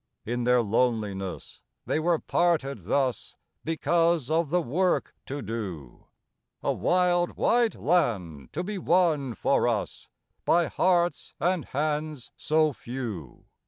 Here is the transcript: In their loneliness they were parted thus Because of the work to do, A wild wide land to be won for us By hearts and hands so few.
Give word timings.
In 0.25 0.45
their 0.45 0.63
loneliness 0.63 1.61
they 1.85 1.99
were 1.99 2.17
parted 2.17 2.85
thus 2.85 3.35
Because 3.63 4.31
of 4.31 4.49
the 4.49 4.59
work 4.59 5.13
to 5.27 5.43
do, 5.43 6.05
A 6.63 6.73
wild 6.73 7.37
wide 7.37 7.75
land 7.75 8.51
to 8.53 8.63
be 8.63 8.79
won 8.79 9.35
for 9.35 9.67
us 9.67 10.09
By 10.43 10.65
hearts 10.65 11.35
and 11.39 11.65
hands 11.65 12.31
so 12.35 12.73
few. 12.73 13.45